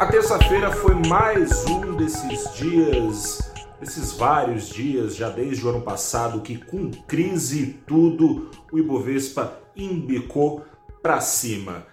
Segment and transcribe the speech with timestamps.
[0.00, 3.52] A terça-feira foi mais um desses dias,
[3.82, 9.60] esses vários dias, já desde o ano passado, que com crise e tudo, o Ibovespa
[9.76, 10.64] embicou
[11.02, 11.86] para cima.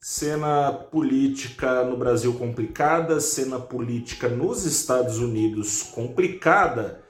[0.00, 7.02] Cena política no Brasil complicada, cena política nos Estados Unidos complicada,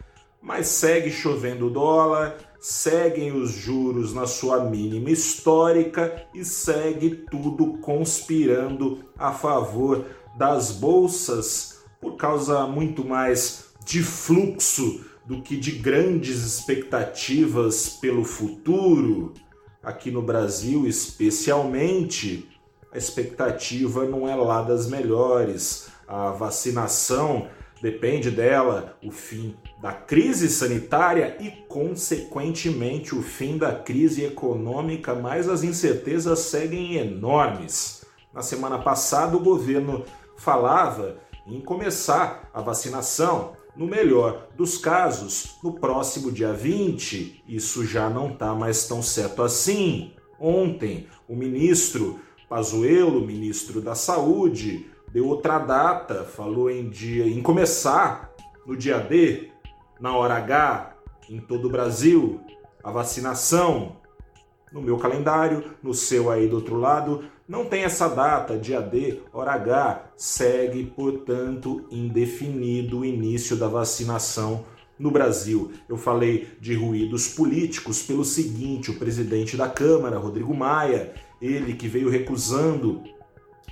[0.42, 8.98] mas segue chovendo dólar, seguem os juros na sua mínima histórica e segue tudo conspirando
[9.16, 10.04] a favor
[10.36, 19.34] das bolsas por causa muito mais de fluxo do que de grandes expectativas pelo futuro.
[19.82, 22.48] Aqui no Brasil, especialmente,
[22.92, 25.88] a expectativa não é lá das melhores.
[26.06, 27.48] A vacinação
[27.80, 35.48] depende dela, o fim da crise sanitária e, consequentemente, o fim da crise econômica, mas
[35.48, 38.04] as incertezas seguem enormes.
[38.32, 40.04] Na semana passada, o governo
[40.36, 47.44] falava em começar a vacinação, no melhor dos casos, no próximo dia 20.
[47.48, 50.12] Isso já não está mais tão certo assim.
[50.38, 58.30] Ontem, o ministro Pazuello, ministro da Saúde, deu outra data, falou em dia em começar
[58.66, 59.50] no dia D,
[60.00, 60.94] na hora H,
[61.30, 62.40] em todo o Brasil,
[62.82, 63.96] a vacinação.
[64.70, 69.20] No meu calendário, no seu aí do outro lado, não tem essa data, dia D,
[69.30, 74.64] hora H, segue, portanto, indefinido o início da vacinação
[74.98, 75.70] no Brasil.
[75.86, 81.12] Eu falei de ruídos políticos pelo seguinte: o presidente da Câmara, Rodrigo Maia,
[81.42, 83.02] ele que veio recusando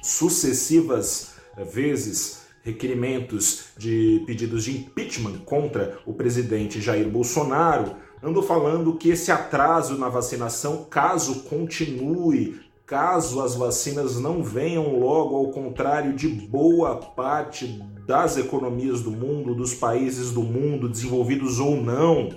[0.03, 8.99] sucessivas eh, vezes requerimentos de pedidos de impeachment contra o presidente Jair Bolsonaro, andou falando
[8.99, 16.13] que esse atraso na vacinação, caso continue caso as vacinas não venham logo, ao contrário
[16.13, 22.31] de boa parte das economias do mundo, dos países do mundo, desenvolvidos ou não,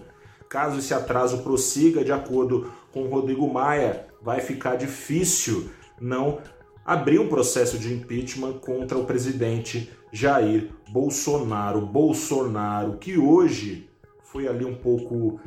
[0.47, 6.37] caso esse atraso prossiga, de acordo com Rodrigo Maia, vai ficar difícil não
[6.85, 11.81] abrir um processo de impeachment contra o presidente Jair Bolsonaro.
[11.81, 13.89] Bolsonaro, que hoje
[14.21, 15.39] foi ali um pouco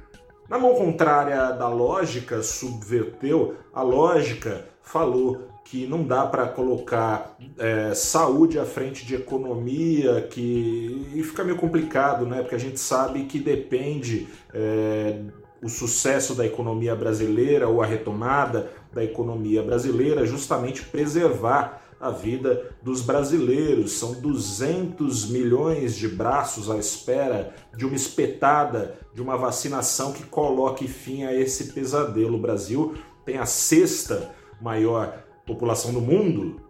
[0.48, 7.92] na mão contrária da lógica, subverteu a lógica falou que não dá para colocar é,
[7.92, 12.40] saúde à frente de economia, que e fica meio complicado, né?
[12.40, 15.18] Porque a gente sabe que depende é,
[15.60, 22.76] o sucesso da economia brasileira ou a retomada da economia brasileira justamente preservar a vida
[22.82, 23.92] dos brasileiros.
[23.92, 30.86] São 200 milhões de braços à espera de uma espetada, de uma vacinação que coloque
[30.86, 32.36] fim a esse pesadelo.
[32.36, 36.60] O Brasil tem a sexta maior população do mundo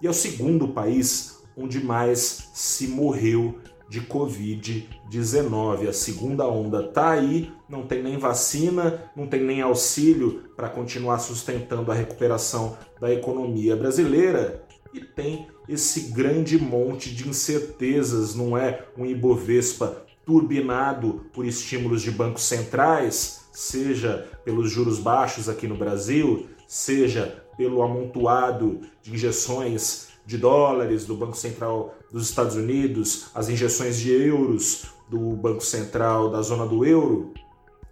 [0.00, 5.88] e é o segundo país onde mais se morreu de Covid-19.
[5.88, 11.18] A segunda onda está aí, não tem nem vacina, não tem nem auxílio para continuar
[11.18, 14.65] sustentando a recuperação da economia brasileira
[14.96, 18.86] e tem esse grande monte de incertezas, não é?
[18.96, 26.46] Um Ibovespa turbinado por estímulos de bancos centrais, seja pelos juros baixos aqui no Brasil,
[26.66, 33.98] seja pelo amontoado de injeções de dólares do Banco Central dos Estados Unidos, as injeções
[33.98, 37.32] de euros do Banco Central da zona do euro,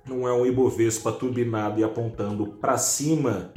[0.07, 3.53] não é um Ibovespa turbinado e apontando para cima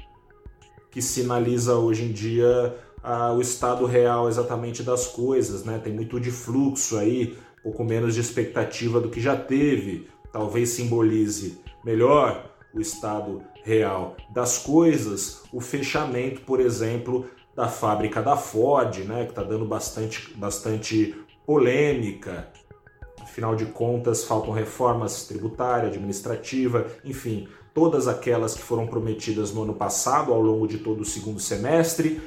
[0.91, 2.75] que sinaliza hoje em dia
[3.07, 5.79] ah, o estado real exatamente das coisas, né?
[5.81, 10.09] Tem muito de fluxo aí, pouco menos de expectativa do que já teve.
[10.29, 17.25] Talvez simbolize melhor o estado real das coisas, o fechamento, por exemplo,
[17.55, 21.15] da fábrica da Ford, né, que está dando bastante, bastante
[21.45, 22.49] polêmica.
[23.21, 29.73] Afinal de contas, faltam reformas tributária, administrativa, enfim, todas aquelas que foram prometidas no ano
[29.73, 32.21] passado, ao longo de todo o segundo semestre,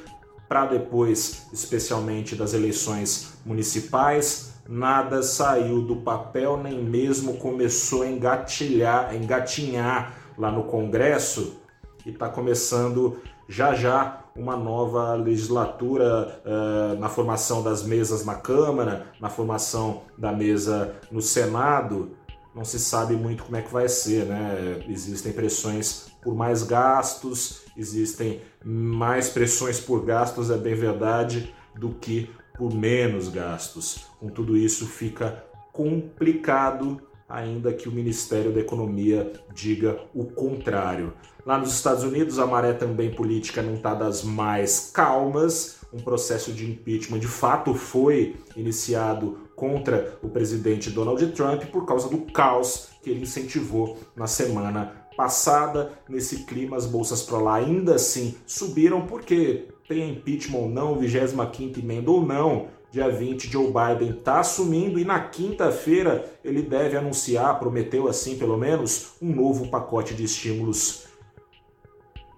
[0.51, 9.11] para depois, especialmente das eleições municipais, nada saiu do papel, nem mesmo começou a engatilhar,
[9.11, 11.61] a engatinhar lá no Congresso
[12.05, 19.07] e está começando já já uma nova legislatura uh, na formação das mesas na Câmara,
[19.21, 22.11] na formação da mesa no Senado.
[22.55, 24.85] Não se sabe muito como é que vai ser, né?
[24.89, 32.31] Existem pressões por mais gastos, existem mais pressões por gastos, é bem verdade, do que
[32.57, 34.07] por menos gastos.
[34.19, 41.15] Com tudo isso fica complicado ainda que o Ministério da Economia diga o contrário.
[41.47, 45.79] Lá nos Estados Unidos, a maré também política não está das mais calmas.
[45.93, 52.09] Um processo de impeachment de fato foi iniciado contra o presidente Donald Trump por causa
[52.09, 55.93] do caos que ele incentivou na semana passada.
[56.09, 61.79] Nesse clima, as bolsas para lá ainda assim subiram, porque tem impeachment ou não, 25
[61.79, 67.59] emenda ou não, dia 20, Joe Biden está assumindo e na quinta-feira ele deve anunciar,
[67.59, 71.05] prometeu assim pelo menos, um novo pacote de estímulos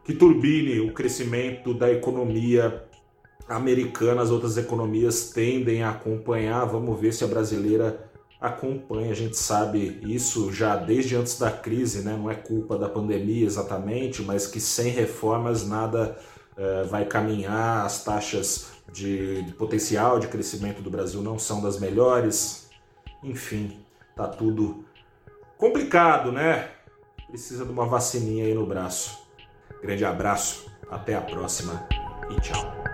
[0.05, 2.83] que turbine o crescimento da economia
[3.49, 4.23] americana.
[4.23, 6.65] As outras economias tendem a acompanhar.
[6.65, 8.11] Vamos ver se a brasileira
[8.41, 9.13] acompanha.
[9.13, 12.17] A gente sabe isso já desde antes da crise, né?
[12.17, 16.19] não é culpa da pandemia exatamente, mas que sem reformas nada
[16.57, 21.79] uh, vai caminhar, as taxas de, de potencial de crescimento do Brasil não são das
[21.79, 22.69] melhores.
[23.23, 23.79] Enfim,
[24.17, 24.85] tá tudo
[25.57, 26.69] complicado, né?
[27.29, 29.23] Precisa de uma vacininha aí no braço.
[29.81, 31.87] Grande abraço, até a próxima
[32.31, 32.92] e tchau.